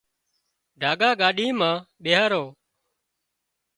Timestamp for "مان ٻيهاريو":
1.59-2.43